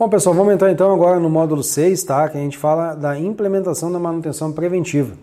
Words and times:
Bom, 0.00 0.08
pessoal, 0.08 0.34
vamos 0.34 0.54
entrar 0.54 0.72
então 0.72 0.90
agora 0.94 1.20
no 1.20 1.28
módulo 1.28 1.62
6, 1.62 2.02
tá? 2.04 2.26
Que 2.26 2.38
a 2.38 2.40
gente 2.40 2.56
fala 2.56 2.94
da 2.94 3.18
implementação 3.18 3.92
da 3.92 3.98
manutenção 3.98 4.50
preventiva, 4.50 5.14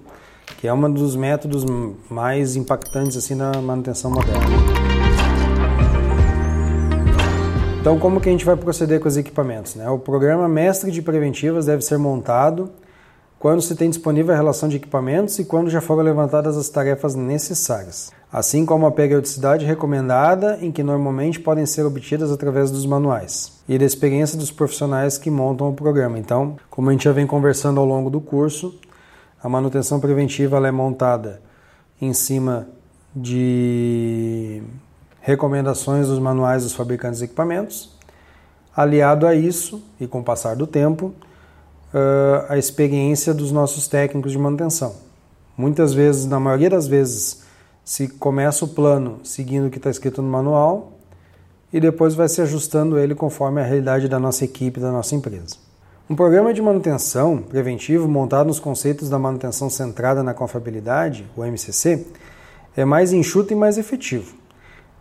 que 0.59 0.67
é 0.67 0.71
um 0.71 0.93
dos 0.93 1.15
métodos 1.15 1.65
mais 2.07 2.55
impactantes 2.55 3.17
assim 3.17 3.35
da 3.35 3.59
manutenção 3.59 4.11
moderna. 4.11 4.45
Então, 7.81 7.97
como 7.97 8.21
que 8.21 8.29
a 8.29 8.31
gente 8.31 8.45
vai 8.45 8.55
proceder 8.55 8.99
com 8.99 9.07
os 9.07 9.17
equipamentos? 9.17 9.73
Né? 9.73 9.89
O 9.89 9.97
programa 9.97 10.47
Mestre 10.47 10.91
de 10.91 11.01
Preventivas 11.01 11.65
deve 11.65 11.81
ser 11.81 11.97
montado 11.97 12.69
quando 13.39 13.63
se 13.63 13.73
tem 13.73 13.89
disponível 13.89 14.31
a 14.31 14.37
relação 14.37 14.69
de 14.69 14.75
equipamentos 14.75 15.39
e 15.39 15.45
quando 15.45 15.71
já 15.71 15.81
foram 15.81 16.03
levantadas 16.03 16.55
as 16.55 16.69
tarefas 16.69 17.15
necessárias, 17.15 18.11
assim 18.31 18.65
como 18.65 18.85
a 18.85 18.91
periodicidade 18.91 19.65
recomendada, 19.65 20.57
em 20.61 20.71
que 20.71 20.83
normalmente 20.83 21.39
podem 21.39 21.65
ser 21.65 21.83
obtidas 21.83 22.31
através 22.31 22.69
dos 22.69 22.85
manuais, 22.85 23.53
e 23.67 23.77
da 23.77 23.85
experiência 23.85 24.37
dos 24.37 24.51
profissionais 24.51 25.17
que 25.17 25.31
montam 25.31 25.69
o 25.69 25.73
programa. 25.73 26.19
Então, 26.19 26.57
como 26.69 26.89
a 26.89 26.91
gente 26.91 27.05
já 27.05 27.11
vem 27.11 27.25
conversando 27.25 27.79
ao 27.79 27.85
longo 27.85 28.09
do 28.09 28.19
curso, 28.19 28.75
a 29.41 29.47
manutenção 29.47 29.99
preventiva 29.99 30.57
é 30.67 30.71
montada 30.71 31.41
em 32.01 32.11
cima 32.13 32.67
de 33.15 34.61
recomendações 35.21 36.07
dos 36.07 36.19
manuais 36.19 36.63
dos 36.63 36.73
fabricantes 36.73 37.19
de 37.19 37.25
equipamentos. 37.25 37.95
Aliado 38.75 39.25
a 39.25 39.33
isso, 39.33 39.81
e 39.99 40.05
com 40.05 40.19
o 40.19 40.23
passar 40.23 40.55
do 40.55 40.67
tempo, 40.67 41.13
a 42.47 42.57
experiência 42.57 43.33
dos 43.33 43.51
nossos 43.51 43.87
técnicos 43.87 44.31
de 44.31 44.37
manutenção. 44.37 44.95
Muitas 45.57 45.93
vezes, 45.93 46.25
na 46.25 46.39
maioria 46.39 46.69
das 46.69 46.87
vezes, 46.87 47.46
se 47.87 48.09
começa 48.09 48.65
o 48.65 48.67
plano 48.67 49.21
seguindo 49.23 49.67
o 49.67 49.69
que 49.69 49.77
está 49.77 49.89
escrito 49.89 50.21
no 50.21 50.29
manual 50.29 50.91
e 51.71 51.79
depois 51.79 52.15
vai 52.15 52.27
se 52.27 52.41
ajustando 52.41 52.99
ele 52.99 53.15
conforme 53.15 53.61
a 53.61 53.63
realidade 53.63 54.09
da 54.09 54.19
nossa 54.19 54.43
equipe, 54.43 54.81
da 54.81 54.91
nossa 54.91 55.15
empresa. 55.15 55.55
Um 56.09 56.13
programa 56.13 56.53
de 56.53 56.61
manutenção 56.61 57.37
preventivo 57.37 58.05
montado 58.05 58.47
nos 58.47 58.59
conceitos 58.59 59.07
da 59.07 59.17
manutenção 59.17 59.69
centrada 59.69 60.21
na 60.21 60.33
confiabilidade, 60.33 61.25
o 61.33 61.45
MCC, 61.45 62.05
é 62.75 62.83
mais 62.83 63.13
enxuto 63.13 63.53
e 63.53 63.55
mais 63.55 63.77
efetivo. 63.77 64.35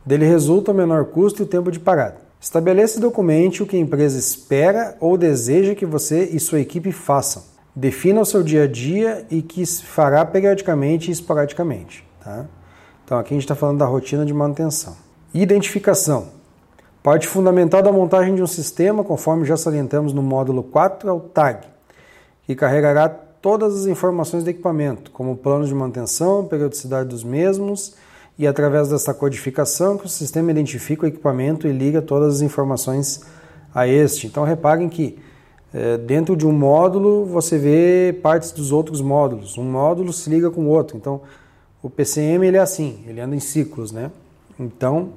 Dele 0.05 0.25
resulta 0.25 0.71
o 0.71 0.75
menor 0.75 1.07
custo 1.07 1.43
e 1.43 1.45
o 1.45 1.49
tempo 1.49 1.73
de 1.73 1.81
parada. 1.81 2.19
Estabeleça 2.41 2.99
e 2.99 3.03
documente 3.03 3.65
o 3.65 3.67
que 3.67 3.77
a 3.77 3.81
empresa 3.81 4.17
espera 4.17 4.97
ou 5.01 5.19
deseja 5.19 5.75
que 5.75 5.85
você 5.85 6.23
e 6.27 6.39
sua 6.39 6.61
equipe 6.61 6.93
façam. 6.93 7.43
Defina 7.75 8.21
o 8.21 8.25
seu 8.25 8.45
dia 8.45 8.63
a 8.63 8.69
dia 8.69 9.27
e 9.29 9.43
que 9.43 9.67
fará 9.67 10.25
periodicamente 10.25 11.11
e 11.11 11.13
esporadicamente. 11.13 12.07
Tá? 12.23 12.47
Então 13.07 13.21
aqui 13.21 13.33
a 13.33 13.37
gente 13.37 13.45
está 13.45 13.55
falando 13.55 13.79
da 13.79 13.87
rotina 13.87 14.27
de 14.27 14.35
manutenção. 14.35 14.97
Identificação. 15.33 16.27
Parte 17.05 17.29
fundamental 17.29 17.81
da 17.81 17.93
montagem 17.93 18.35
de 18.35 18.43
um 18.43 18.49
sistema, 18.49 19.05
conforme 19.05 19.45
já 19.45 19.57
salientamos 19.57 20.13
no 20.13 20.21
módulo 20.21 20.65
4, 20.65 21.09
é 21.09 21.13
o 21.13 21.21
TAG, 21.21 21.69
que 22.45 22.57
carregará 22.57 23.09
todas 23.09 23.77
as 23.77 23.87
informações 23.87 24.43
do 24.43 24.51
equipamento, 24.51 25.13
como 25.13 25.37
plano 25.37 25.65
de 25.65 25.73
manutenção, 25.73 26.47
periodicidade 26.47 27.09
dos 27.09 27.23
mesmos 27.23 27.95
e 28.37 28.45
através 28.45 28.89
dessa 28.89 29.15
codificação 29.15 29.97
que 29.97 30.07
o 30.07 30.09
sistema 30.09 30.51
identifica 30.51 31.05
o 31.05 31.09
equipamento 31.09 31.69
e 31.69 31.73
liga 31.73 32.03
todas 32.03 32.35
as 32.35 32.41
informações 32.41 33.21
a 33.73 33.87
este. 33.87 34.27
Então 34.27 34.43
reparem 34.43 34.89
que 34.89 35.17
é, 35.73 35.97
dentro 35.97 36.37
de 36.37 36.45
um 36.45 36.51
módulo 36.51 37.25
você 37.25 37.57
vê 37.57 38.19
partes 38.21 38.51
dos 38.51 38.73
outros 38.73 39.01
módulos. 39.01 39.57
Um 39.57 39.63
módulo 39.71 40.13
se 40.13 40.29
liga 40.29 40.51
com 40.51 40.63
o 40.63 40.69
outro. 40.71 40.97
Então 40.97 41.21
o 41.87 41.91
PCM 41.91 42.47
ele 42.47 42.57
é 42.57 42.61
assim, 42.61 43.05
ele 43.07 43.21
anda 43.21 43.37
em 43.37 43.41
ciclos, 43.41 43.93
né? 43.93 44.11
Então 44.59 45.11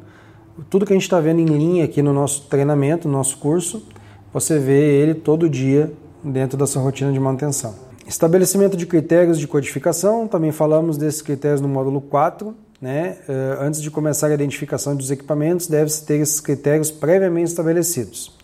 tudo 0.70 0.86
que 0.86 0.94
a 0.94 0.96
gente 0.96 1.04
está 1.04 1.20
vendo 1.20 1.40
em 1.40 1.46
linha 1.46 1.86
aqui 1.86 2.02
no 2.02 2.14
nosso 2.14 2.44
treinamento, 2.50 3.08
no 3.08 3.14
nosso 3.14 3.38
curso, 3.38 3.86
você 4.34 4.60
vê 4.60 5.02
ele 5.02 5.14
todo 5.14 5.50
dia 5.50 5.92
dentro 6.24 6.58
dessa 6.58 6.80
rotina 6.80 7.12
de 7.12 7.20
manutenção. 7.20 7.74
Estabelecimento 8.06 8.76
de 8.76 8.86
critérios 8.86 9.40
de 9.40 9.48
codificação, 9.48 10.28
também 10.28 10.52
falamos 10.52 10.98
desses 10.98 11.22
critérios 11.22 11.62
no 11.62 11.68
módulo 11.68 12.02
4 12.02 12.54
né, 12.82 13.18
eh, 13.28 13.58
antes 13.60 13.82
de 13.82 13.92
começar 13.92 14.28
a 14.28 14.34
identificação 14.34 14.96
dos 14.96 15.12
equipamentos, 15.12 15.68
deve-se 15.68 16.06
ter 16.06 16.16
esses 16.20 16.40
critérios 16.40 16.90
previamente 16.90 17.50
estabelecidos. 17.50 18.38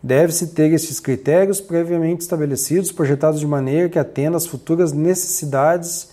Deve-se 0.00 0.48
ter 0.48 0.72
esses 0.72 1.00
critérios 1.00 1.60
previamente 1.60 2.20
estabelecidos, 2.20 2.92
projetados 2.92 3.40
de 3.40 3.46
maneira 3.46 3.88
que 3.88 3.98
atenda 3.98 4.36
às 4.36 4.46
futuras 4.46 4.92
necessidades 4.92 6.10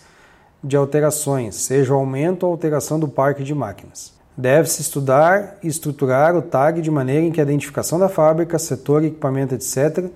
de 0.66 0.76
alterações, 0.76 1.56
seja 1.56 1.94
o 1.94 1.98
aumento 1.98 2.46
ou 2.46 2.52
alteração 2.52 3.00
do 3.00 3.08
parque 3.08 3.44
de 3.44 3.56
máquinas. 3.56 4.14
Deve-se 4.36 4.81
estudar 4.81 5.58
e 5.64 5.68
estruturar 5.68 6.36
o 6.36 6.42
TAG 6.42 6.81
de 6.81 6.92
maneira 6.92 7.26
em 7.26 7.31
que 7.31 7.40
a 7.40 7.44
identificação 7.44 7.98
da 7.98 8.09
fábrica, 8.09 8.59
setor, 8.59 9.03
equipamento, 9.03 9.56
etc., 9.56 10.09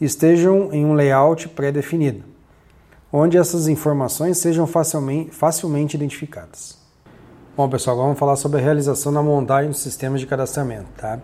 estejam 0.00 0.72
em 0.72 0.86
um 0.86 0.94
layout 0.94 1.48
pré-definido 1.50 2.38
onde 3.12 3.38
essas 3.38 3.68
informações 3.68 4.38
sejam 4.38 4.66
facilmente, 4.66 5.30
facilmente 5.30 5.96
identificadas. 5.96 6.76
Bom, 7.56 7.68
pessoal, 7.68 7.94
agora 7.94 8.06
vamos 8.08 8.18
falar 8.18 8.36
sobre 8.36 8.60
a 8.60 8.62
realização 8.62 9.12
da 9.12 9.22
montagem 9.22 9.70
dos 9.70 9.80
sistemas 9.80 10.20
de 10.20 10.26
cadastramento. 10.26 10.86
Tá? 10.96 11.18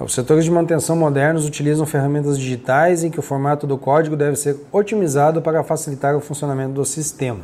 Os 0.00 0.14
setores 0.14 0.44
de 0.44 0.50
manutenção 0.50 0.96
modernos 0.96 1.46
utilizam 1.46 1.86
ferramentas 1.86 2.38
digitais 2.38 3.04
em 3.04 3.10
que 3.10 3.20
o 3.20 3.22
formato 3.22 3.66
do 3.66 3.78
código 3.78 4.16
deve 4.16 4.36
ser 4.36 4.56
otimizado 4.72 5.40
para 5.40 5.62
facilitar 5.62 6.16
o 6.16 6.20
funcionamento 6.20 6.72
do 6.72 6.84
sistema. 6.84 7.40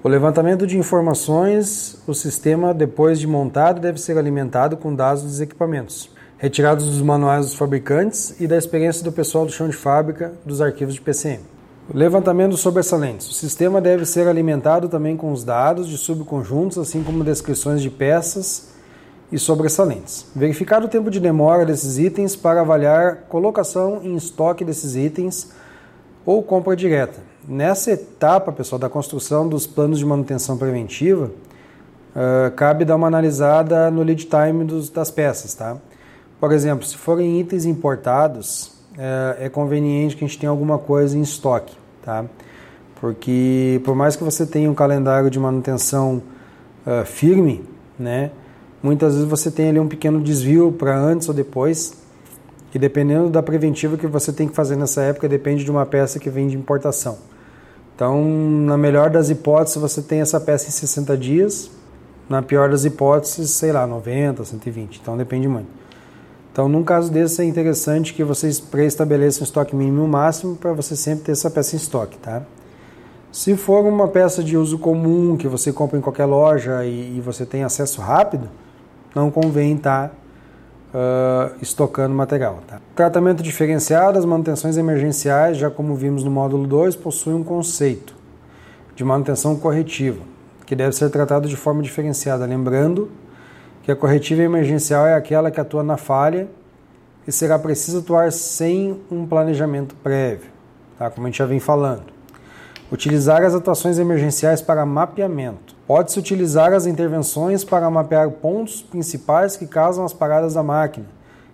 O 0.00 0.08
levantamento 0.08 0.64
de 0.64 0.78
informações, 0.78 1.96
o 2.06 2.14
sistema, 2.14 2.72
depois 2.72 3.18
de 3.18 3.26
montado, 3.26 3.80
deve 3.80 4.00
ser 4.00 4.16
alimentado 4.16 4.76
com 4.76 4.94
dados 4.94 5.24
dos 5.24 5.40
equipamentos, 5.40 6.08
retirados 6.38 6.86
dos 6.86 7.02
manuais 7.02 7.46
dos 7.46 7.54
fabricantes 7.56 8.40
e 8.40 8.46
da 8.46 8.56
experiência 8.56 9.02
do 9.02 9.10
pessoal 9.10 9.44
do 9.44 9.50
chão 9.50 9.68
de 9.68 9.74
fábrica 9.74 10.32
dos 10.46 10.60
arquivos 10.60 10.94
de 10.94 11.00
PCM. 11.00 11.40
Levantamento 11.92 12.56
sobressalentes. 12.56 13.28
O 13.28 13.32
sistema 13.32 13.80
deve 13.80 14.04
ser 14.04 14.28
alimentado 14.28 14.88
também 14.88 15.16
com 15.16 15.32
os 15.32 15.42
dados 15.42 15.88
de 15.88 15.98
subconjuntos, 15.98 16.78
assim 16.78 17.02
como 17.02 17.24
descrições 17.24 17.82
de 17.82 17.90
peças 17.90 18.68
e 19.32 19.38
sobressalentes. 19.38 20.26
Verificar 20.32 20.80
o 20.84 20.88
tempo 20.88 21.10
de 21.10 21.18
demora 21.18 21.66
desses 21.66 21.98
itens 21.98 22.36
para 22.36 22.60
avaliar 22.60 23.24
colocação 23.28 24.00
em 24.04 24.14
estoque 24.14 24.64
desses 24.64 24.94
itens 24.94 25.50
ou 26.24 26.40
compra 26.40 26.76
direta. 26.76 27.18
Nessa 27.50 27.92
etapa, 27.92 28.52
pessoal, 28.52 28.78
da 28.78 28.90
construção 28.90 29.48
dos 29.48 29.66
planos 29.66 29.98
de 29.98 30.04
manutenção 30.04 30.58
preventiva, 30.58 31.30
uh, 32.14 32.54
cabe 32.54 32.84
dar 32.84 32.94
uma 32.94 33.06
analisada 33.06 33.90
no 33.90 34.02
lead 34.02 34.26
time 34.26 34.64
dos, 34.64 34.90
das 34.90 35.10
peças, 35.10 35.54
tá? 35.54 35.78
Por 36.38 36.52
exemplo, 36.52 36.84
se 36.84 36.94
forem 36.98 37.40
itens 37.40 37.64
importados, 37.64 38.72
é, 38.98 39.46
é 39.46 39.48
conveniente 39.48 40.14
que 40.14 40.22
a 40.22 40.28
gente 40.28 40.38
tenha 40.38 40.50
alguma 40.50 40.78
coisa 40.78 41.16
em 41.16 41.22
estoque, 41.22 41.74
tá? 42.02 42.26
Porque 43.00 43.80
por 43.82 43.94
mais 43.94 44.14
que 44.14 44.22
você 44.22 44.44
tenha 44.44 44.70
um 44.70 44.74
calendário 44.74 45.30
de 45.30 45.40
manutenção 45.40 46.22
uh, 46.86 47.02
firme, 47.06 47.64
né? 47.98 48.30
Muitas 48.82 49.14
vezes 49.14 49.26
você 49.26 49.50
tem 49.50 49.70
ali 49.70 49.80
um 49.80 49.88
pequeno 49.88 50.20
desvio 50.20 50.70
para 50.70 50.94
antes 50.94 51.26
ou 51.30 51.34
depois, 51.34 51.96
e 52.74 52.78
dependendo 52.78 53.30
da 53.30 53.42
preventiva 53.42 53.96
que 53.96 54.06
você 54.06 54.34
tem 54.34 54.46
que 54.46 54.54
fazer 54.54 54.76
nessa 54.76 55.00
época, 55.00 55.26
depende 55.26 55.64
de 55.64 55.70
uma 55.70 55.86
peça 55.86 56.18
que 56.18 56.28
vem 56.28 56.46
de 56.46 56.54
importação. 56.54 57.16
Então, 57.98 58.22
na 58.24 58.78
melhor 58.78 59.10
das 59.10 59.28
hipóteses, 59.28 59.76
você 59.76 60.00
tem 60.00 60.20
essa 60.20 60.38
peça 60.38 60.68
em 60.68 60.70
60 60.70 61.16
dias, 61.16 61.68
na 62.28 62.40
pior 62.40 62.70
das 62.70 62.84
hipóteses, 62.84 63.50
sei 63.50 63.72
lá, 63.72 63.88
90, 63.88 64.44
120. 64.44 65.00
Então 65.02 65.16
depende 65.16 65.48
muito. 65.48 65.66
Então, 66.52 66.68
num 66.68 66.84
caso 66.84 67.10
desse, 67.10 67.42
é 67.42 67.44
interessante 67.44 68.14
que 68.14 68.22
vocês 68.22 68.60
pré-estabeleçam 68.60 69.42
estoque 69.42 69.74
mínimo 69.74 70.04
e 70.04 70.08
máximo 70.08 70.54
para 70.54 70.72
você 70.72 70.94
sempre 70.94 71.24
ter 71.24 71.32
essa 71.32 71.50
peça 71.50 71.74
em 71.74 71.78
estoque, 71.78 72.16
tá? 72.18 72.42
Se 73.32 73.56
for 73.56 73.84
uma 73.84 74.06
peça 74.06 74.44
de 74.44 74.56
uso 74.56 74.78
comum 74.78 75.36
que 75.36 75.48
você 75.48 75.72
compra 75.72 75.98
em 75.98 76.00
qualquer 76.00 76.26
loja 76.26 76.84
e, 76.84 77.16
e 77.16 77.20
você 77.20 77.44
tem 77.44 77.64
acesso 77.64 78.00
rápido, 78.00 78.48
não 79.12 79.28
convém 79.28 79.74
estar 79.74 80.10
tá, 80.10 80.14
uh, 80.94 81.54
estocando 81.60 82.14
material. 82.14 82.60
Tá? 82.66 82.80
Tratamento 82.94 83.42
diferenciado, 83.42 84.18
as 84.18 84.24
manutenções 84.24 84.76
emergenciais, 84.76 85.56
já 85.56 85.70
como 85.70 85.94
vimos 85.94 86.24
no 86.24 86.30
módulo 86.30 86.66
2, 86.66 86.96
possuem 86.96 87.36
um 87.36 87.44
conceito 87.44 88.14
de 88.94 89.04
manutenção 89.04 89.56
corretiva, 89.56 90.20
que 90.66 90.74
deve 90.74 90.94
ser 90.94 91.10
tratado 91.10 91.48
de 91.48 91.56
forma 91.56 91.82
diferenciada, 91.82 92.44
lembrando 92.44 93.10
que 93.82 93.92
a 93.92 93.96
corretiva 93.96 94.42
emergencial 94.42 95.06
é 95.06 95.14
aquela 95.14 95.50
que 95.50 95.60
atua 95.60 95.82
na 95.82 95.96
falha 95.96 96.48
e 97.26 97.32
será 97.32 97.58
preciso 97.58 98.00
atuar 98.00 98.32
sem 98.32 99.00
um 99.10 99.26
planejamento 99.26 99.94
prévio, 100.02 100.50
tá? 100.98 101.10
como 101.10 101.26
a 101.26 101.30
gente 101.30 101.38
já 101.38 101.46
vem 101.46 101.60
falando. 101.60 102.04
Utilizar 102.90 103.42
as 103.42 103.54
atuações 103.54 103.98
emergenciais 103.98 104.62
para 104.62 104.84
mapeamento. 104.84 105.77
Pode-se 105.88 106.18
utilizar 106.18 106.74
as 106.74 106.84
intervenções 106.84 107.64
para 107.64 107.88
mapear 107.88 108.30
pontos 108.30 108.82
principais 108.82 109.56
que 109.56 109.66
causam 109.66 110.04
as 110.04 110.12
paradas 110.12 110.52
da 110.52 110.62
máquina 110.62 111.06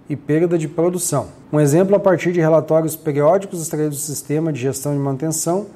e 0.09 0.17
perda 0.17 0.59
de 0.59 0.67
produção. 0.67 1.29
Um 1.53 1.61
exemplo 1.61 1.95
a 1.95 2.01
partir 2.01 2.33
de 2.33 2.41
relatórios 2.41 2.97
periódicos 2.97 3.63
extraídos 3.63 3.99
do 3.99 4.03
sistema 4.03 4.53
de 4.53 4.59
gestão 4.61 4.93
de 4.93 4.99
manutenção, 4.99 5.67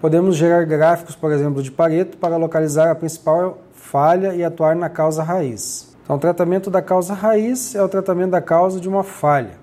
podemos 0.00 0.34
gerar 0.34 0.64
gráficos, 0.64 1.14
por 1.14 1.30
exemplo, 1.30 1.62
de 1.62 1.70
Pareto 1.70 2.16
para 2.16 2.38
localizar 2.38 2.90
a 2.90 2.94
principal 2.94 3.58
falha 3.74 4.34
e 4.34 4.42
atuar 4.42 4.74
na 4.74 4.88
causa 4.88 5.22
raiz. 5.22 5.94
Então, 6.02 6.16
o 6.16 6.18
tratamento 6.18 6.70
da 6.70 6.80
causa 6.80 7.12
raiz 7.12 7.74
é 7.74 7.82
o 7.82 7.88
tratamento 7.88 8.30
da 8.30 8.40
causa 8.40 8.80
de 8.80 8.88
uma 8.88 9.04
falha. 9.04 9.58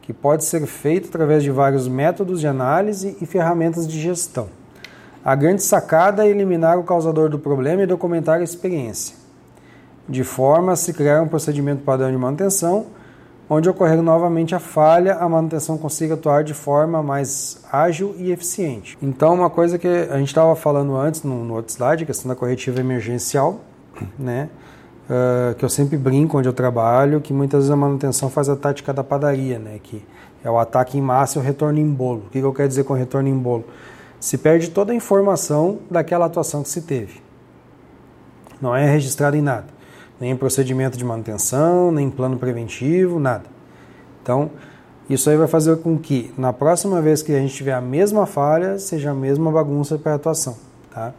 que 0.00 0.12
pode 0.12 0.44
ser 0.44 0.66
feito 0.66 1.08
através 1.08 1.44
de 1.44 1.52
vários 1.52 1.86
métodos 1.86 2.40
de 2.40 2.48
análise 2.48 3.16
e 3.20 3.26
ferramentas 3.26 3.86
de 3.86 4.00
gestão. 4.00 4.48
A 5.24 5.36
grande 5.36 5.62
sacada 5.62 6.26
é 6.26 6.30
eliminar 6.30 6.76
o 6.78 6.82
causador 6.82 7.28
do 7.28 7.38
problema 7.38 7.82
e 7.82 7.86
documentar 7.86 8.40
a 8.40 8.42
experiência, 8.42 9.14
de 10.08 10.24
forma 10.24 10.72
a 10.72 10.76
se 10.76 10.92
criar 10.92 11.22
um 11.22 11.28
procedimento 11.28 11.84
padrão 11.84 12.10
de 12.10 12.16
manutenção, 12.16 12.86
onde 13.48 13.68
ocorrer 13.68 14.02
novamente 14.02 14.52
a 14.52 14.58
falha, 14.58 15.14
a 15.14 15.28
manutenção 15.28 15.78
consiga 15.78 16.14
atuar 16.14 16.42
de 16.42 16.54
forma 16.54 17.04
mais 17.04 17.62
ágil 17.70 18.16
e 18.18 18.32
eficiente. 18.32 18.98
Então, 19.00 19.34
uma 19.34 19.48
coisa 19.48 19.78
que 19.78 19.86
a 19.86 20.18
gente 20.18 20.28
estava 20.28 20.56
falando 20.56 20.96
antes 20.96 21.22
no, 21.22 21.44
no 21.44 21.54
outro 21.54 21.72
slide, 21.72 22.02
a 22.02 22.06
questão 22.06 22.28
da 22.28 22.34
corretiva 22.34 22.80
emergencial, 22.80 23.60
né? 24.18 24.48
Uh, 25.02 25.54
que 25.56 25.64
eu 25.64 25.68
sempre 25.68 25.96
brinco 25.98 26.38
onde 26.38 26.48
eu 26.48 26.52
trabalho, 26.52 27.20
que 27.20 27.32
muitas 27.32 27.60
vezes 27.60 27.70
a 27.70 27.76
manutenção 27.76 28.30
faz 28.30 28.48
a 28.48 28.56
tática 28.56 28.92
da 28.92 29.04
padaria, 29.04 29.58
né? 29.58 29.78
Que 29.82 30.02
é 30.42 30.50
o 30.50 30.58
ataque 30.58 30.96
em 30.96 31.02
massa 31.02 31.38
e 31.38 31.42
o 31.42 31.44
retorno 31.44 31.78
em 31.78 31.88
bolo. 31.88 32.24
O 32.26 32.30
que 32.30 32.38
eu 32.38 32.52
quero 32.52 32.68
dizer 32.68 32.84
com 32.84 32.94
retorno 32.94 33.28
em 33.28 33.36
bolo? 33.36 33.64
Se 34.22 34.38
perde 34.38 34.70
toda 34.70 34.92
a 34.92 34.94
informação 34.94 35.80
daquela 35.90 36.26
atuação 36.26 36.62
que 36.62 36.68
se 36.68 36.82
teve. 36.82 37.20
Não 38.60 38.72
é 38.72 38.88
registrado 38.88 39.36
em 39.36 39.42
nada. 39.42 39.66
Nem 40.20 40.30
em 40.30 40.36
procedimento 40.36 40.96
de 40.96 41.04
manutenção, 41.04 41.90
nem 41.90 42.06
em 42.06 42.10
plano 42.10 42.38
preventivo, 42.38 43.18
nada. 43.18 43.46
Então, 44.22 44.48
isso 45.10 45.28
aí 45.28 45.36
vai 45.36 45.48
fazer 45.48 45.76
com 45.78 45.98
que, 45.98 46.32
na 46.38 46.52
próxima 46.52 47.02
vez 47.02 47.20
que 47.20 47.32
a 47.32 47.40
gente 47.40 47.52
tiver 47.52 47.72
a 47.72 47.80
mesma 47.80 48.24
falha, 48.24 48.78
seja 48.78 49.10
a 49.10 49.14
mesma 49.14 49.50
bagunça 49.50 49.98
para 49.98 50.12
a 50.12 50.14
atuação, 50.14 50.56
tá? 50.94 51.12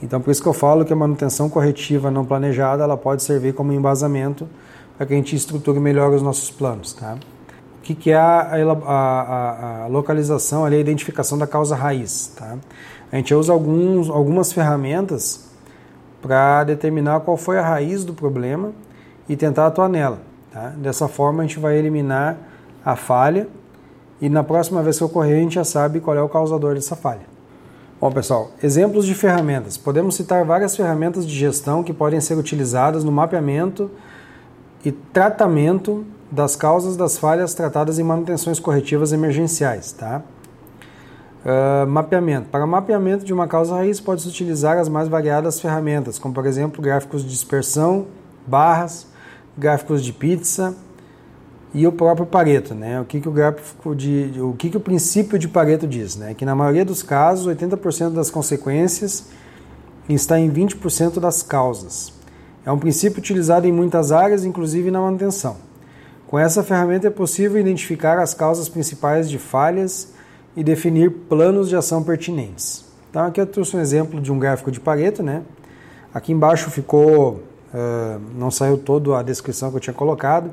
Então, 0.00 0.20
por 0.20 0.30
isso 0.30 0.40
que 0.40 0.48
eu 0.48 0.52
falo 0.52 0.84
que 0.84 0.92
a 0.92 0.96
manutenção 0.96 1.50
corretiva 1.50 2.12
não 2.12 2.24
planejada 2.24 2.84
ela 2.84 2.96
pode 2.96 3.24
servir 3.24 3.54
como 3.54 3.72
embasamento 3.72 4.48
para 4.96 5.04
que 5.04 5.14
a 5.14 5.16
gente 5.16 5.34
estruture 5.34 5.80
melhor 5.80 6.12
os 6.12 6.22
nossos 6.22 6.48
planos. 6.48 6.92
Tá? 6.92 7.18
Que, 7.86 7.94
que 7.94 8.10
é 8.10 8.16
a, 8.16 8.50
a, 8.84 9.84
a, 9.84 9.86
localização, 9.86 10.64
ali, 10.64 10.74
a 10.74 10.80
identificação 10.80 11.38
da 11.38 11.46
causa 11.46 11.76
raiz? 11.76 12.32
Tá? 12.36 12.56
A 13.12 13.14
gente 13.14 13.32
usa 13.32 13.52
alguns, 13.52 14.10
algumas 14.10 14.52
ferramentas 14.52 15.48
para 16.20 16.64
determinar 16.64 17.20
qual 17.20 17.36
foi 17.36 17.58
a 17.58 17.62
raiz 17.62 18.04
do 18.04 18.12
problema 18.12 18.72
e 19.28 19.36
tentar 19.36 19.68
atuar 19.68 19.88
nela. 19.88 20.18
Tá? 20.52 20.70
Dessa 20.70 21.06
forma, 21.06 21.44
a 21.44 21.46
gente 21.46 21.60
vai 21.60 21.76
eliminar 21.76 22.36
a 22.84 22.96
falha 22.96 23.46
e 24.20 24.28
na 24.28 24.42
próxima 24.42 24.82
vez 24.82 24.98
que 24.98 25.04
ocorrer, 25.04 25.36
a 25.36 25.40
gente 25.40 25.54
já 25.54 25.62
sabe 25.62 26.00
qual 26.00 26.16
é 26.16 26.22
o 26.22 26.28
causador 26.28 26.74
dessa 26.74 26.96
falha. 26.96 27.36
Bom, 28.00 28.10
pessoal, 28.10 28.50
exemplos 28.64 29.06
de 29.06 29.14
ferramentas. 29.14 29.76
Podemos 29.76 30.16
citar 30.16 30.44
várias 30.44 30.74
ferramentas 30.74 31.24
de 31.24 31.32
gestão 31.32 31.84
que 31.84 31.92
podem 31.92 32.20
ser 32.20 32.34
utilizadas 32.34 33.04
no 33.04 33.12
mapeamento 33.12 33.88
e 34.84 34.90
tratamento 34.90 36.04
das 36.30 36.56
causas 36.56 36.96
das 36.96 37.16
falhas 37.16 37.54
tratadas 37.54 37.98
em 37.98 38.02
manutenções 38.02 38.58
corretivas 38.58 39.12
emergenciais. 39.12 39.92
Tá? 39.92 40.22
Uh, 41.44 41.86
mapeamento. 41.86 42.48
Para 42.48 42.66
mapeamento 42.66 43.24
de 43.24 43.32
uma 43.32 43.46
causa 43.46 43.74
raiz, 43.74 44.00
pode-se 44.00 44.28
utilizar 44.28 44.78
as 44.78 44.88
mais 44.88 45.08
variadas 45.08 45.60
ferramentas, 45.60 46.18
como 46.18 46.34
por 46.34 46.44
exemplo 46.44 46.82
gráficos 46.82 47.22
de 47.22 47.28
dispersão, 47.28 48.06
barras, 48.46 49.06
gráficos 49.56 50.02
de 50.02 50.12
pizza, 50.12 50.74
e 51.72 51.86
o 51.86 51.92
próprio 51.92 52.26
Pareto, 52.26 52.74
né? 52.74 53.00
O 53.00 53.04
que, 53.04 53.20
que 53.20 53.28
o 53.28 53.32
gráfico 53.32 53.94
de, 53.94 54.32
o 54.40 54.54
que, 54.54 54.70
que 54.70 54.76
o 54.76 54.80
princípio 54.80 55.38
de 55.38 55.46
Pareto 55.46 55.86
diz, 55.86 56.16
né? 56.16 56.32
Que 56.32 56.44
na 56.44 56.54
maioria 56.54 56.84
dos 56.84 57.02
casos, 57.02 57.46
80% 57.46 58.14
das 58.14 58.30
consequências 58.30 59.26
está 60.08 60.40
em 60.40 60.50
20% 60.50 61.20
das 61.20 61.42
causas. 61.42 62.12
É 62.64 62.72
um 62.72 62.78
princípio 62.78 63.18
utilizado 63.18 63.66
em 63.66 63.72
muitas 63.72 64.10
áreas, 64.10 64.44
inclusive 64.44 64.90
na 64.90 65.00
manutenção. 65.00 65.65
Com 66.26 66.38
essa 66.38 66.64
ferramenta 66.64 67.06
é 67.06 67.10
possível 67.10 67.60
identificar 67.60 68.18
as 68.18 68.34
causas 68.34 68.68
principais 68.68 69.30
de 69.30 69.38
falhas 69.38 70.12
e 70.56 70.64
definir 70.64 71.10
planos 71.10 71.68
de 71.68 71.76
ação 71.76 72.02
pertinentes. 72.02 72.84
Então 73.08 73.24
aqui 73.24 73.40
eu 73.40 73.46
trouxe 73.46 73.76
um 73.76 73.80
exemplo 73.80 74.20
de 74.20 74.32
um 74.32 74.38
gráfico 74.38 74.70
de 74.70 74.80
Pareto, 74.80 75.22
né? 75.22 75.42
Aqui 76.12 76.32
embaixo 76.32 76.68
ficou, 76.70 77.42
uh, 77.72 78.20
não 78.34 78.50
saiu 78.50 78.76
toda 78.76 79.16
a 79.16 79.22
descrição 79.22 79.70
que 79.70 79.76
eu 79.76 79.80
tinha 79.80 79.94
colocado, 79.94 80.50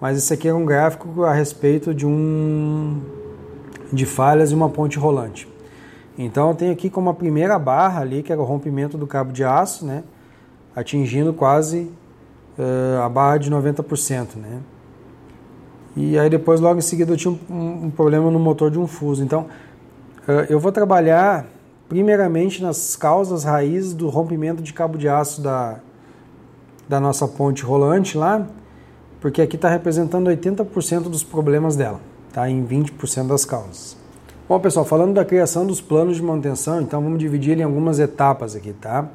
mas 0.00 0.16
esse 0.16 0.32
aqui 0.32 0.48
é 0.48 0.54
um 0.54 0.64
gráfico 0.64 1.24
a 1.24 1.32
respeito 1.34 1.92
de 1.92 2.06
um 2.06 3.02
de 3.92 4.06
falhas 4.06 4.50
e 4.50 4.54
uma 4.54 4.70
ponte 4.70 4.98
rolante. 4.98 5.46
Então 6.16 6.48
eu 6.48 6.54
tenho 6.54 6.72
aqui 6.72 6.88
como 6.88 7.10
a 7.10 7.14
primeira 7.14 7.58
barra 7.58 8.00
ali, 8.00 8.22
que 8.22 8.32
era 8.32 8.40
o 8.40 8.44
rompimento 8.44 8.96
do 8.96 9.06
cabo 9.06 9.32
de 9.32 9.44
aço, 9.44 9.84
né, 9.84 10.04
atingindo 10.74 11.34
quase 11.34 11.90
uh, 12.58 13.02
a 13.02 13.08
barra 13.08 13.38
de 13.38 13.50
90%, 13.50 14.36
né. 14.36 14.60
E 15.96 16.18
aí 16.18 16.30
depois 16.30 16.60
logo 16.60 16.78
em 16.78 16.82
seguida 16.82 17.12
eu 17.12 17.16
tinha 17.16 17.36
um, 17.50 17.86
um 17.86 17.90
problema 17.90 18.30
no 18.30 18.38
motor 18.38 18.70
de 18.70 18.78
um 18.78 18.86
fuso. 18.86 19.22
Então 19.22 19.46
uh, 20.26 20.46
eu 20.48 20.58
vou 20.60 20.72
trabalhar 20.72 21.46
primeiramente 21.88 22.62
nas 22.62 22.94
causas 22.94 23.42
raízes 23.42 23.92
do 23.92 24.08
rompimento 24.08 24.62
de 24.62 24.72
cabo 24.72 24.96
de 24.96 25.08
aço 25.08 25.42
da, 25.42 25.80
da 26.88 27.00
nossa 27.00 27.26
ponte 27.26 27.64
rolante 27.64 28.16
lá, 28.16 28.46
porque 29.20 29.42
aqui 29.42 29.56
está 29.56 29.68
representando 29.68 30.28
80% 30.30 31.02
dos 31.02 31.24
problemas 31.24 31.74
dela, 31.74 32.00
tá? 32.32 32.48
em 32.48 32.64
20% 32.64 33.26
das 33.26 33.44
causas. 33.44 33.96
Bom, 34.48 34.58
pessoal, 34.58 34.84
falando 34.84 35.14
da 35.14 35.24
criação 35.24 35.66
dos 35.66 35.80
planos 35.80 36.16
de 36.16 36.22
manutenção, 36.22 36.80
então 36.80 37.00
vamos 37.02 37.18
dividir 37.18 37.52
ele 37.52 37.62
em 37.62 37.64
algumas 37.64 38.00
etapas 38.00 38.56
aqui, 38.56 38.72
tá? 38.72 39.08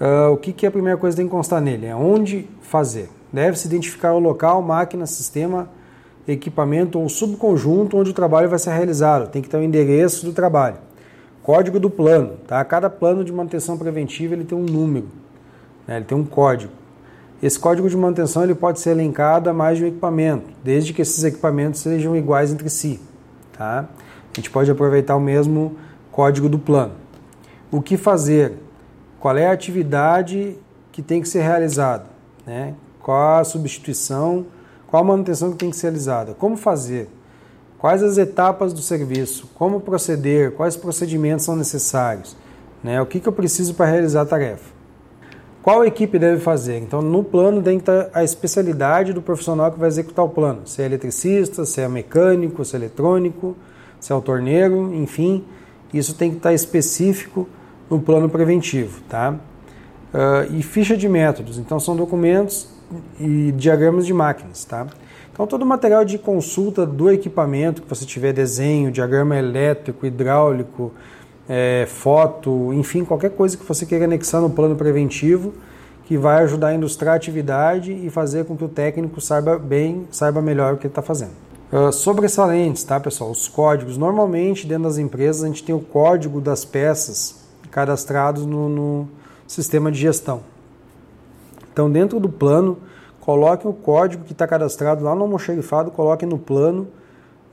Uh, 0.00 0.32
o 0.32 0.36
que, 0.36 0.52
que 0.52 0.66
é 0.66 0.68
a 0.68 0.72
primeira 0.72 0.98
coisa 0.98 1.16
que 1.16 1.22
tem 1.22 1.26
que 1.26 1.34
constar 1.34 1.60
nele? 1.60 1.86
É 1.86 1.94
onde 1.94 2.48
fazer. 2.60 3.08
Deve-se 3.32 3.66
identificar 3.66 4.12
o 4.12 4.18
local, 4.18 4.60
máquina, 4.60 5.06
sistema, 5.06 5.68
equipamento 6.28 6.98
ou 6.98 7.08
subconjunto 7.08 7.96
onde 7.96 8.10
o 8.10 8.14
trabalho 8.14 8.48
vai 8.48 8.58
ser 8.58 8.70
realizado. 8.70 9.30
Tem 9.30 9.40
que 9.40 9.48
ter 9.48 9.56
o 9.56 9.62
endereço 9.62 10.24
do 10.24 10.32
trabalho. 10.32 10.76
Código 11.42 11.78
do 11.78 11.88
plano, 11.88 12.34
tá? 12.46 12.62
Cada 12.64 12.90
plano 12.90 13.24
de 13.24 13.32
manutenção 13.32 13.78
preventiva 13.78 14.34
ele 14.34 14.44
tem 14.44 14.58
um 14.58 14.64
número, 14.64 15.06
né? 15.86 15.96
ele 15.96 16.04
tem 16.04 16.18
um 16.18 16.24
código. 16.24 16.72
Esse 17.42 17.58
código 17.58 17.88
de 17.88 17.96
manutenção 17.96 18.42
ele 18.42 18.54
pode 18.54 18.80
ser 18.80 18.96
linkado 18.96 19.48
a 19.48 19.52
mais 19.52 19.78
de 19.78 19.84
um 19.84 19.86
equipamento, 19.86 20.46
desde 20.64 20.92
que 20.92 21.02
esses 21.02 21.22
equipamentos 21.22 21.80
sejam 21.80 22.16
iguais 22.16 22.52
entre 22.52 22.68
si. 22.68 23.00
Tá? 23.56 23.86
A 24.32 24.36
gente 24.36 24.50
pode 24.50 24.70
aproveitar 24.70 25.14
o 25.16 25.20
mesmo 25.20 25.76
código 26.10 26.48
do 26.48 26.58
plano. 26.58 26.94
O 27.70 27.80
que 27.80 27.96
fazer? 27.96 28.65
Qual 29.26 29.36
é 29.36 29.48
a 29.48 29.50
atividade 29.50 30.56
que 30.92 31.02
tem 31.02 31.20
que 31.20 31.28
ser 31.28 31.40
realizada? 31.40 32.04
Né? 32.46 32.74
Qual 33.02 33.40
a 33.40 33.42
substituição? 33.42 34.46
Qual 34.86 35.02
a 35.02 35.04
manutenção 35.04 35.50
que 35.50 35.56
tem 35.56 35.68
que 35.68 35.76
ser 35.76 35.88
realizada? 35.88 36.32
Como 36.32 36.56
fazer? 36.56 37.08
Quais 37.76 38.04
as 38.04 38.18
etapas 38.18 38.72
do 38.72 38.80
serviço? 38.80 39.50
Como 39.56 39.80
proceder? 39.80 40.52
Quais 40.52 40.76
procedimentos 40.76 41.44
são 41.44 41.56
necessários? 41.56 42.36
Né? 42.84 43.02
O 43.02 43.06
que, 43.06 43.18
que 43.18 43.28
eu 43.28 43.32
preciso 43.32 43.74
para 43.74 43.86
realizar 43.86 44.20
a 44.20 44.26
tarefa? 44.26 44.72
Qual 45.60 45.84
equipe 45.84 46.20
deve 46.20 46.40
fazer? 46.40 46.78
Então, 46.78 47.02
no 47.02 47.24
plano 47.24 47.60
tem 47.60 47.80
que 47.80 47.90
estar 47.90 48.08
a 48.14 48.22
especialidade 48.22 49.12
do 49.12 49.20
profissional 49.20 49.72
que 49.72 49.78
vai 49.80 49.88
executar 49.88 50.24
o 50.24 50.28
plano. 50.28 50.60
Se 50.66 50.82
é 50.82 50.84
eletricista, 50.84 51.64
se 51.66 51.80
é 51.80 51.88
mecânico, 51.88 52.64
se 52.64 52.76
é 52.76 52.78
eletrônico, 52.78 53.56
se 53.98 54.12
é 54.12 54.14
o 54.14 54.20
torneiro, 54.20 54.94
enfim, 54.94 55.44
isso 55.92 56.14
tem 56.14 56.30
que 56.30 56.36
estar 56.36 56.54
específico 56.54 57.48
no 57.90 58.00
plano 58.00 58.28
preventivo, 58.28 59.00
tá? 59.08 59.34
Uh, 60.12 60.56
e 60.56 60.62
ficha 60.62 60.96
de 60.96 61.08
métodos, 61.08 61.58
então 61.58 61.78
são 61.78 61.94
documentos 61.94 62.68
e 63.20 63.52
diagramas 63.52 64.06
de 64.06 64.14
máquinas, 64.14 64.64
tá? 64.64 64.86
Então 65.32 65.46
todo 65.46 65.62
o 65.62 65.66
material 65.66 66.04
de 66.04 66.16
consulta 66.16 66.86
do 66.86 67.10
equipamento 67.10 67.82
que 67.82 67.88
você 67.88 68.06
tiver 68.06 68.32
desenho, 68.32 68.90
diagrama 68.90 69.36
elétrico, 69.36 70.06
hidráulico, 70.06 70.92
é, 71.48 71.86
foto, 71.88 72.72
enfim, 72.72 73.04
qualquer 73.04 73.30
coisa 73.30 73.56
que 73.56 73.64
você 73.64 73.84
queira 73.84 74.04
anexar 74.04 74.40
no 74.40 74.50
plano 74.50 74.74
preventivo 74.74 75.52
que 76.06 76.16
vai 76.16 76.44
ajudar 76.44 76.68
a 76.68 76.74
ilustrar 76.74 77.14
a 77.14 77.16
atividade 77.16 77.92
e 77.92 78.08
fazer 78.08 78.44
com 78.44 78.56
que 78.56 78.64
o 78.64 78.68
técnico 78.68 79.20
saiba 79.20 79.58
bem, 79.58 80.06
saiba 80.10 80.40
melhor 80.40 80.74
o 80.74 80.76
que 80.76 80.86
ele 80.86 80.92
está 80.92 81.02
fazendo. 81.02 81.32
Uh, 81.72 81.92
sobressalentes, 81.92 82.84
tá 82.84 83.00
pessoal? 83.00 83.32
Os 83.32 83.48
códigos. 83.48 83.98
Normalmente 83.98 84.68
dentro 84.68 84.84
das 84.84 84.98
empresas 84.98 85.42
a 85.42 85.48
gente 85.48 85.64
tem 85.64 85.74
o 85.74 85.80
código 85.80 86.40
das 86.40 86.64
peças 86.64 87.45
cadastrados 87.76 88.46
no, 88.46 88.70
no 88.70 89.08
sistema 89.46 89.92
de 89.92 89.98
gestão. 89.98 90.40
Então 91.70 91.90
dentro 91.90 92.18
do 92.18 92.26
plano, 92.26 92.78
coloque 93.20 93.68
o 93.68 93.72
código 93.74 94.24
que 94.24 94.32
está 94.32 94.46
cadastrado 94.46 95.04
lá 95.04 95.14
no 95.14 95.20
almoxerifado, 95.20 95.90
coloque 95.90 96.24
no 96.24 96.38
plano 96.38 96.88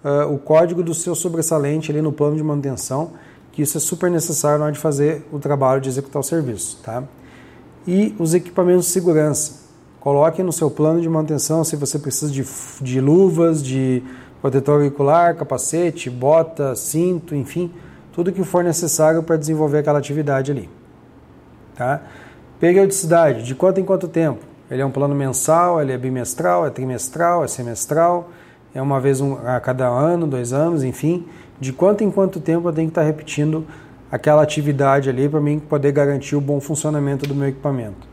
uh, 0.01 0.33
o 0.33 0.39
código 0.39 0.81
do 0.81 0.93
seu 0.93 1.13
sobressalente 1.13 1.91
ali 1.91 2.01
no 2.01 2.13
plano 2.13 2.37
de 2.37 2.43
manutenção 2.43 3.11
que 3.51 3.61
isso 3.61 3.77
é 3.77 3.81
super 3.81 4.09
necessário 4.09 4.59
na 4.59 4.65
hora 4.65 4.73
de 4.73 4.79
fazer 4.79 5.27
o 5.29 5.39
trabalho 5.39 5.81
de 5.81 5.89
executar 5.89 6.21
o 6.21 6.23
serviço. 6.23 6.79
Tá? 6.81 7.03
E 7.85 8.15
os 8.17 8.33
equipamentos 8.33 8.85
de 8.85 8.91
segurança. 8.93 9.61
Coloque 9.99 10.41
no 10.41 10.53
seu 10.53 10.71
plano 10.71 11.01
de 11.01 11.09
manutenção 11.09 11.65
se 11.65 11.75
você 11.75 11.99
precisa 11.99 12.31
de, 12.31 12.45
de 12.81 13.01
luvas, 13.01 13.61
de 13.61 14.01
protetor 14.41 14.75
auricular, 14.75 15.35
capacete, 15.35 16.09
bota, 16.09 16.75
cinto, 16.75 17.35
enfim, 17.35 17.71
tudo 18.13 18.31
que 18.31 18.43
for 18.43 18.63
necessário 18.63 19.21
para 19.23 19.35
desenvolver 19.35 19.79
aquela 19.79 19.99
atividade 19.99 20.51
ali. 20.51 20.69
Tá? 21.75 22.01
Periodicidade, 22.59 23.43
de 23.43 23.55
quanto 23.55 23.79
em 23.79 23.83
quanto 23.83 24.07
tempo? 24.07 24.39
Ele 24.71 24.81
é 24.81 24.85
um 24.85 24.91
plano 24.91 25.13
mensal, 25.13 25.81
ele 25.81 25.91
é 25.91 25.97
bimestral, 25.97 26.65
é 26.65 26.69
trimestral, 26.69 27.43
é 27.43 27.47
semestral, 27.47 28.29
é 28.73 28.81
uma 28.81 28.99
vez 28.99 29.19
a 29.45 29.59
cada 29.59 29.87
ano, 29.87 30.25
dois 30.25 30.53
anos, 30.53 30.83
enfim, 30.83 31.27
de 31.59 31.73
quanto 31.73 32.03
em 32.03 32.11
quanto 32.11 32.39
tempo 32.39 32.69
eu 32.69 32.73
tenho 32.73 32.87
que 32.87 32.91
estar 32.91 33.03
repetindo 33.03 33.65
aquela 34.11 34.43
atividade 34.43 35.09
ali 35.09 35.27
para 35.27 35.41
mim 35.41 35.59
poder 35.59 35.91
garantir 35.91 36.35
o 36.35 36.41
bom 36.41 36.59
funcionamento 36.59 37.27
do 37.27 37.35
meu 37.35 37.49
equipamento. 37.49 38.07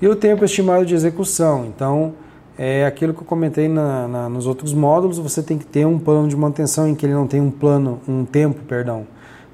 E 0.00 0.06
o 0.06 0.14
tempo 0.14 0.44
estimado 0.44 0.84
de 0.84 0.94
execução, 0.94 1.66
então 1.66 2.14
é 2.56 2.86
aquilo 2.86 3.12
que 3.12 3.20
eu 3.20 3.26
comentei 3.26 3.68
na, 3.68 4.06
na, 4.06 4.28
nos 4.28 4.46
outros 4.46 4.72
módulos, 4.72 5.18
você 5.18 5.42
tem 5.42 5.58
que 5.58 5.66
ter 5.66 5.86
um 5.86 5.98
plano 5.98 6.28
de 6.28 6.36
manutenção 6.36 6.88
em 6.88 6.94
que 6.94 7.04
ele 7.04 7.14
não 7.14 7.26
tem 7.26 7.40
um 7.40 7.50
plano, 7.50 8.00
um 8.06 8.24
tempo, 8.24 8.62
perdão, 8.62 9.06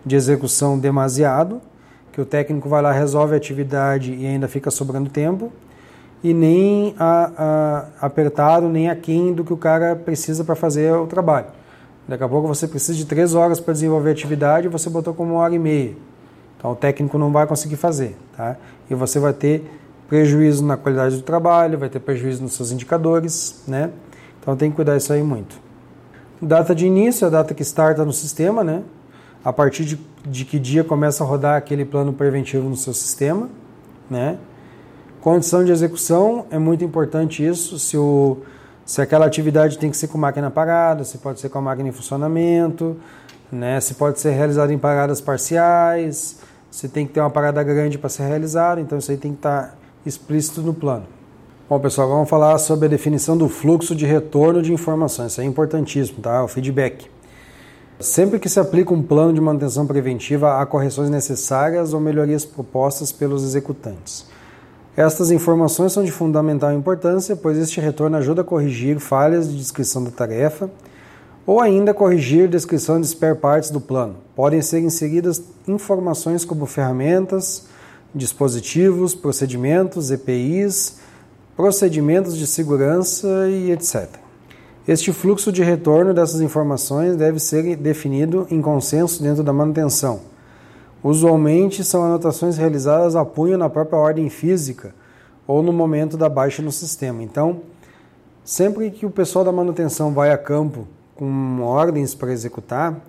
de 0.04 0.16
execução 0.16 0.78
demasiado, 0.78 1.60
que 2.12 2.20
o 2.20 2.24
técnico 2.24 2.68
vai 2.68 2.82
lá, 2.82 2.92
resolve 2.92 3.34
a 3.34 3.36
atividade 3.36 4.12
e 4.12 4.26
ainda 4.26 4.48
fica 4.48 4.70
sobrando 4.70 5.08
tempo, 5.08 5.50
e 6.22 6.34
nem 6.34 6.94
a, 6.98 7.30
a, 7.38 8.06
apertado, 8.06 8.68
nem 8.68 8.90
aquém 8.90 9.32
do 9.32 9.44
que 9.44 9.52
o 9.52 9.56
cara 9.56 9.96
precisa 9.96 10.44
para 10.44 10.54
fazer 10.54 10.92
o 10.92 11.06
trabalho. 11.06 11.46
Daqui 12.06 12.24
a 12.24 12.28
pouco 12.28 12.48
você 12.48 12.66
precisa 12.66 12.98
de 12.98 13.06
três 13.06 13.34
horas 13.34 13.60
para 13.60 13.72
desenvolver 13.72 14.10
a 14.10 14.12
atividade 14.12 14.66
e 14.66 14.68
você 14.68 14.90
botou 14.90 15.14
como 15.14 15.34
uma 15.34 15.40
hora 15.40 15.54
e 15.54 15.58
meia. 15.58 15.94
Então 16.58 16.72
o 16.72 16.76
técnico 16.76 17.16
não 17.16 17.32
vai 17.32 17.46
conseguir 17.46 17.76
fazer. 17.76 18.16
Tá? 18.36 18.56
E 18.90 18.94
você 18.94 19.18
vai 19.18 19.32
ter 19.32 19.64
prejuízo 20.10 20.66
na 20.66 20.76
qualidade 20.76 21.16
do 21.16 21.22
trabalho, 21.22 21.78
vai 21.78 21.88
ter 21.88 22.00
prejuízo 22.00 22.42
nos 22.42 22.54
seus 22.54 22.72
indicadores. 22.72 23.62
Né? 23.66 23.90
Então 24.40 24.56
tem 24.56 24.68
que 24.68 24.74
cuidar 24.74 24.96
disso 24.96 25.12
aí 25.12 25.22
muito. 25.22 25.56
Data 26.42 26.74
de 26.74 26.84
início, 26.84 27.28
a 27.28 27.30
data 27.30 27.54
que 27.54 27.62
starta 27.62 28.04
no 28.04 28.12
sistema, 28.12 28.64
né? 28.64 28.82
a 29.44 29.52
partir 29.52 29.84
de, 29.84 30.00
de 30.26 30.44
que 30.44 30.58
dia 30.58 30.82
começa 30.82 31.22
a 31.22 31.26
rodar 31.26 31.56
aquele 31.56 31.84
plano 31.84 32.12
preventivo 32.12 32.68
no 32.68 32.76
seu 32.76 32.92
sistema. 32.92 33.48
Né? 34.10 34.36
Condição 35.20 35.64
de 35.64 35.70
execução, 35.70 36.44
é 36.50 36.58
muito 36.58 36.82
importante 36.82 37.46
isso. 37.46 37.78
Se, 37.78 37.96
o, 37.96 38.38
se 38.84 39.00
aquela 39.00 39.26
atividade 39.26 39.78
tem 39.78 39.92
que 39.92 39.96
ser 39.96 40.08
com 40.08 40.18
máquina 40.18 40.50
parada, 40.50 41.04
se 41.04 41.18
pode 41.18 41.38
ser 41.38 41.50
com 41.50 41.58
a 41.58 41.62
máquina 41.62 41.88
em 41.88 41.92
funcionamento, 41.92 42.96
né? 43.52 43.80
se 43.80 43.94
pode 43.94 44.18
ser 44.18 44.32
realizado 44.32 44.72
em 44.72 44.78
paradas 44.78 45.20
parciais, 45.20 46.40
se 46.68 46.88
tem 46.88 47.06
que 47.06 47.12
ter 47.12 47.20
uma 47.20 47.30
parada 47.30 47.62
grande 47.62 47.96
para 47.96 48.08
ser 48.08 48.24
realizado, 48.24 48.80
então 48.80 48.98
isso 48.98 49.12
aí 49.12 49.16
tem 49.16 49.32
que 49.32 49.38
estar 49.38 49.62
tá 49.68 49.79
explícito 50.04 50.62
no 50.62 50.72
plano. 50.74 51.06
Bom, 51.68 51.78
pessoal, 51.78 52.08
vamos 52.08 52.28
falar 52.28 52.58
sobre 52.58 52.86
a 52.86 52.88
definição 52.88 53.36
do 53.36 53.48
fluxo 53.48 53.94
de 53.94 54.04
retorno 54.04 54.60
de 54.60 54.72
informações. 54.72 55.32
Isso 55.32 55.40
é 55.40 55.44
importantíssimo, 55.44 56.20
tá? 56.20 56.42
O 56.42 56.48
feedback. 56.48 57.08
Sempre 58.00 58.38
que 58.38 58.48
se 58.48 58.58
aplica 58.58 58.94
um 58.94 59.02
plano 59.02 59.32
de 59.32 59.40
manutenção 59.40 59.86
preventiva, 59.86 60.60
há 60.60 60.66
correções 60.66 61.10
necessárias 61.10 61.92
ou 61.92 62.00
melhorias 62.00 62.44
propostas 62.44 63.12
pelos 63.12 63.44
executantes. 63.44 64.26
Estas 64.96 65.30
informações 65.30 65.92
são 65.92 66.02
de 66.02 66.10
fundamental 66.10 66.72
importância, 66.72 67.36
pois 67.36 67.56
este 67.56 67.80
retorno 67.80 68.16
ajuda 68.16 68.40
a 68.40 68.44
corrigir 68.44 68.98
falhas 68.98 69.48
de 69.48 69.56
descrição 69.56 70.02
da 70.02 70.10
tarefa 70.10 70.70
ou 71.46 71.60
ainda 71.60 71.94
corrigir 71.94 72.48
descrição 72.48 73.00
de 73.00 73.06
spare 73.06 73.36
parts 73.36 73.70
do 73.70 73.80
plano. 73.80 74.16
Podem 74.34 74.60
ser 74.62 74.80
inseridas 74.80 75.42
informações 75.68 76.44
como 76.44 76.66
ferramentas, 76.66 77.66
dispositivos, 78.14 79.14
procedimentos, 79.14 80.10
EPIs, 80.10 80.98
procedimentos 81.56 82.36
de 82.36 82.46
segurança 82.46 83.48
e 83.48 83.70
etc. 83.70 84.08
Este 84.88 85.12
fluxo 85.12 85.52
de 85.52 85.62
retorno 85.62 86.12
dessas 86.12 86.40
informações 86.40 87.16
deve 87.16 87.38
ser 87.38 87.76
definido 87.76 88.46
em 88.50 88.60
consenso 88.60 89.22
dentro 89.22 89.42
da 89.44 89.52
manutenção 89.52 90.30
Usualmente 91.02 91.82
são 91.82 92.04
anotações 92.04 92.58
realizadas 92.58 93.16
a 93.16 93.24
punho 93.24 93.56
na 93.56 93.70
própria 93.70 93.98
ordem 93.98 94.28
física 94.28 94.94
ou 95.46 95.62
no 95.62 95.72
momento 95.72 96.16
da 96.16 96.28
baixa 96.28 96.62
no 96.62 96.70
sistema. 96.70 97.22
Então, 97.22 97.62
sempre 98.44 98.90
que 98.90 99.06
o 99.06 99.10
pessoal 99.10 99.42
da 99.42 99.50
manutenção 99.50 100.12
vai 100.12 100.30
a 100.30 100.36
campo 100.36 100.86
com 101.16 101.62
ordens 101.62 102.14
para 102.14 102.32
executar, 102.32 103.00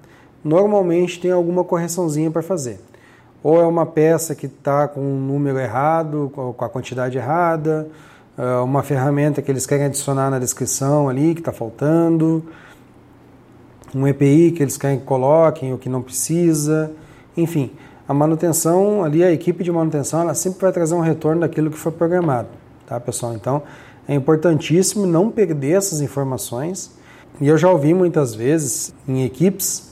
normalmente 0.41 1.19
tem 1.19 1.31
alguma 1.31 1.65
correçãozinha 1.65 2.31
para 2.31 2.41
fazer. 2.41 2.79
Ou 3.43 3.59
é 3.59 3.65
uma 3.65 3.85
peça 3.85 4.35
que 4.35 4.45
está 4.45 4.87
com 4.87 5.01
um 5.01 5.19
número 5.19 5.57
errado, 5.57 6.31
com 6.33 6.63
a 6.63 6.69
quantidade 6.69 7.17
errada, 7.17 7.87
é 8.37 8.57
uma 8.57 8.83
ferramenta 8.83 9.41
que 9.41 9.51
eles 9.51 9.65
querem 9.65 9.85
adicionar 9.85 10.29
na 10.29 10.39
descrição 10.39 11.09
ali, 11.09 11.33
que 11.33 11.41
está 11.41 11.51
faltando, 11.51 12.43
um 13.93 14.07
EPI 14.07 14.51
que 14.51 14.63
eles 14.63 14.77
querem 14.77 14.99
que 14.99 15.05
coloquem, 15.05 15.73
o 15.73 15.77
que 15.77 15.89
não 15.89 16.01
precisa. 16.01 16.91
Enfim, 17.35 17.71
a 18.07 18.13
manutenção 18.13 19.03
ali, 19.03 19.23
a 19.23 19.31
equipe 19.31 19.63
de 19.63 19.71
manutenção, 19.71 20.21
ela 20.21 20.33
sempre 20.33 20.61
vai 20.61 20.71
trazer 20.71 20.95
um 20.95 21.01
retorno 21.01 21.41
daquilo 21.41 21.69
que 21.69 21.77
foi 21.77 21.91
programado, 21.91 22.47
tá, 22.85 22.99
pessoal? 22.99 23.33
Então, 23.33 23.63
é 24.07 24.15
importantíssimo 24.15 25.05
não 25.05 25.29
perder 25.29 25.77
essas 25.77 26.01
informações. 26.01 26.91
E 27.39 27.47
eu 27.47 27.57
já 27.57 27.69
ouvi 27.69 27.93
muitas 27.93 28.35
vezes 28.35 28.93
em 29.07 29.23
equipes 29.23 29.90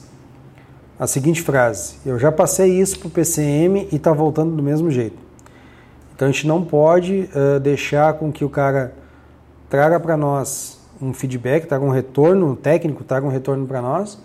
a 0.99 1.07
seguinte 1.07 1.41
frase: 1.41 1.95
Eu 2.05 2.19
já 2.19 2.31
passei 2.31 2.79
isso 2.79 2.99
para 2.99 3.07
o 3.07 3.11
PCM 3.11 3.87
e 3.91 3.95
está 3.95 4.11
voltando 4.11 4.55
do 4.55 4.61
mesmo 4.61 4.91
jeito. 4.91 5.17
Então 6.13 6.27
a 6.27 6.31
gente 6.31 6.45
não 6.45 6.65
pode 6.65 7.29
uh, 7.33 7.59
deixar 7.61 8.13
com 8.15 8.29
que 8.29 8.43
o 8.43 8.49
cara 8.49 8.93
traga 9.69 9.97
para 9.99 10.17
nós 10.17 10.77
um 11.01 11.13
feedback, 11.13 11.65
traga 11.65 11.85
um 11.85 11.89
retorno 11.89 12.57
técnico, 12.57 13.05
traga 13.05 13.25
um 13.25 13.29
retorno 13.29 13.65
para 13.65 13.81
nós 13.81 14.19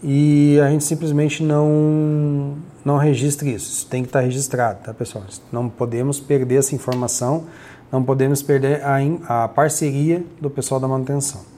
e 0.00 0.60
a 0.60 0.70
gente 0.70 0.84
simplesmente 0.84 1.42
não, 1.42 2.56
não 2.84 2.98
registre 2.98 3.52
isso. 3.52 3.72
Isso 3.72 3.86
tem 3.86 4.02
que 4.02 4.08
estar 4.08 4.20
registrado, 4.20 4.80
tá, 4.84 4.94
pessoal? 4.94 5.24
Não 5.50 5.68
podemos 5.68 6.20
perder 6.20 6.56
essa 6.56 6.74
informação, 6.74 7.46
não 7.90 8.04
podemos 8.04 8.40
perder 8.40 8.80
a, 8.84 9.44
a 9.44 9.48
parceria 9.48 10.24
do 10.40 10.48
pessoal 10.48 10.80
da 10.80 10.86
manutenção. 10.86 11.51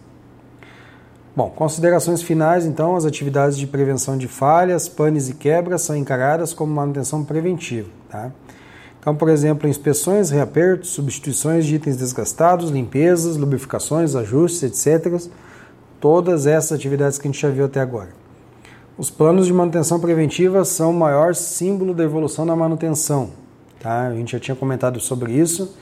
Bom, 1.37 1.50
considerações 1.50 2.23
finais, 2.23 2.64
então, 2.64 2.95
as 2.95 3.05
atividades 3.05 3.59
de 3.59 3.67
prevenção 3.67 4.17
de 4.17 4.29
falhas, 4.29 4.88
panes 4.88 5.29
e 5.29 5.35
quebras 5.35 5.83
são 5.83 5.97
encaradas 5.97 6.55
como 6.55 6.73
manutenção 6.73 7.25
preventiva, 7.25 7.88
tá? 8.09 8.31
Então, 9.00 9.17
por 9.17 9.29
exemplo, 9.29 9.69
inspeções, 9.69 10.31
reapertos, 10.31 10.91
substituições 10.91 11.67
de 11.67 11.75
itens 11.75 11.97
desgastados, 11.97 12.71
limpezas, 12.71 13.37
lubrificações, 13.37 14.14
ajustes, 14.14 14.62
etc. 14.87 15.29
Todas 16.00 16.47
essas 16.47 16.73
atividades 16.73 17.19
que 17.19 17.26
a 17.26 17.31
gente 17.31 17.43
já 17.43 17.50
viu 17.50 17.64
até 17.64 17.81
agora. 17.81 18.11
Os 18.97 19.11
planos 19.11 19.47
de 19.47 19.53
manutenção 19.53 19.99
preventiva 19.99 20.64
são 20.64 20.93
o 20.93 20.95
maior 20.95 21.35
símbolo 21.35 21.93
da 21.93 22.05
evolução 22.05 22.47
da 22.47 22.55
manutenção. 22.55 23.31
Tá? 23.81 24.07
A 24.07 24.14
gente 24.14 24.33
já 24.33 24.38
tinha 24.38 24.55
comentado 24.55 25.00
sobre 25.00 25.33
isso. 25.33 25.76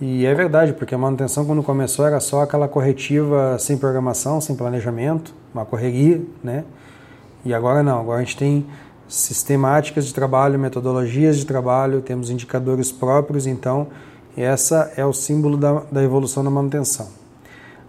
E 0.00 0.24
é 0.24 0.34
verdade, 0.34 0.72
porque 0.72 0.94
a 0.94 0.98
manutenção 0.98 1.44
quando 1.44 1.62
começou 1.62 2.06
era 2.06 2.18
só 2.20 2.40
aquela 2.40 2.66
corretiva 2.66 3.58
sem 3.58 3.76
programação, 3.76 4.40
sem 4.40 4.56
planejamento, 4.56 5.34
uma 5.52 5.66
correria, 5.66 6.22
né? 6.42 6.64
E 7.44 7.52
agora 7.52 7.82
não, 7.82 8.00
agora 8.00 8.20
a 8.20 8.24
gente 8.24 8.36
tem 8.36 8.66
sistemáticas 9.06 10.06
de 10.06 10.14
trabalho, 10.14 10.58
metodologias 10.58 11.36
de 11.36 11.44
trabalho, 11.44 12.00
temos 12.00 12.30
indicadores 12.30 12.90
próprios, 12.90 13.46
então 13.46 13.88
essa 14.34 14.90
é 14.96 15.04
o 15.04 15.12
símbolo 15.12 15.58
da, 15.58 15.82
da 15.92 16.02
evolução 16.02 16.42
da 16.42 16.50
manutenção. 16.50 17.08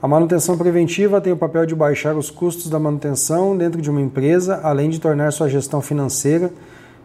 A 0.01 0.07
manutenção 0.07 0.57
preventiva 0.57 1.21
tem 1.21 1.31
o 1.31 1.37
papel 1.37 1.65
de 1.65 1.75
baixar 1.75 2.17
os 2.17 2.29
custos 2.29 2.69
da 2.69 2.79
manutenção 2.79 3.55
dentro 3.55 3.81
de 3.81 3.89
uma 3.89 4.01
empresa, 4.01 4.59
além 4.63 4.89
de 4.89 4.99
tornar 4.99 5.31
sua 5.31 5.47
gestão 5.47 5.79
financeira 5.79 6.51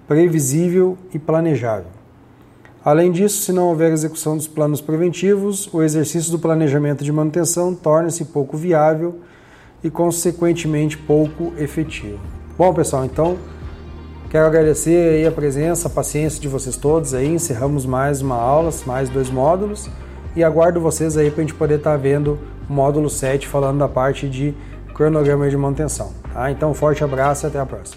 previsível 0.09 0.97
e 1.13 1.19
planejável. 1.19 1.91
Além 2.87 3.11
disso, 3.11 3.43
se 3.43 3.53
não 3.53 3.67
houver 3.67 3.91
execução 3.91 4.37
dos 4.37 4.47
planos 4.47 4.81
preventivos, 4.81 5.69
o 5.75 5.83
exercício 5.83 6.31
do 6.31 6.39
planejamento 6.39 7.03
de 7.03 7.11
manutenção 7.11 7.75
torna-se 7.75 8.27
pouco 8.27 8.57
viável 8.57 9.17
e, 9.83 9.91
consequentemente, 9.91 10.97
pouco 10.97 11.53
efetivo. 11.59 12.21
Bom, 12.57 12.73
pessoal, 12.73 13.05
então 13.05 13.39
quero 14.31 14.47
agradecer 14.47 15.27
a 15.27 15.33
presença, 15.33 15.89
a 15.89 15.91
paciência 15.91 16.41
de 16.41 16.47
vocês 16.47 16.77
todos 16.77 17.13
aí. 17.13 17.27
Encerramos 17.27 17.85
mais 17.85 18.23
uma 18.23 18.37
aula, 18.37 18.71
mais 18.87 19.09
dois 19.09 19.31
módulos 19.31 19.91
e 20.37 20.45
aguardo 20.45 20.81
vocês 20.81 21.17
aí 21.17 21.29
para 21.29 21.43
a 21.43 21.45
gente 21.45 21.55
poder 21.55 21.79
estar 21.79 21.91
tá 21.91 21.97
vendo 21.97 22.39
módulo 22.69 23.11
7 23.11 23.49
falando 23.49 23.81
da 23.81 23.89
parte 23.89 24.29
de 24.29 24.55
cronograma 24.95 25.51
de 25.51 25.57
manutenção. 25.57 26.13
Tá? 26.33 26.53
Então, 26.53 26.73
forte 26.73 27.03
abraço 27.03 27.47
e 27.47 27.49
até 27.49 27.59
a 27.59 27.67
próxima. 27.67 27.95